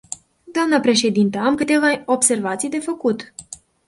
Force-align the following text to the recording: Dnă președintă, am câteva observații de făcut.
Dnă 0.43 0.79
președintă, 0.79 1.37
am 1.37 1.55
câteva 1.55 2.01
observații 2.05 2.69
de 2.69 2.79
făcut. 2.79 3.33